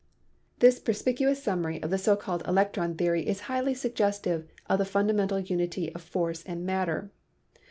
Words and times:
This 0.57 0.79
perspicuous 0.79 1.43
summary 1.43 1.79
of 1.83 1.91
the 1.91 1.99
so 1.99 2.15
called 2.15 2.41
electron 2.47 2.97
the 2.97 3.07
ory 3.07 3.27
is 3.27 3.41
highly 3.41 3.75
suggestive 3.75 4.49
of 4.67 4.79
the 4.79 4.83
fundamental 4.85 5.37
unity 5.39 5.93
of 5.93 6.01
force 6.01 6.41
and 6.43 6.65
matter. 6.65 7.11